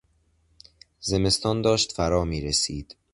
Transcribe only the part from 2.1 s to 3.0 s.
میرسید.